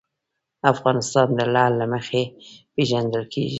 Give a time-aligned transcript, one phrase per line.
[0.73, 2.21] افغانستان د لعل له مخې
[2.73, 3.49] پېژندل کېږي.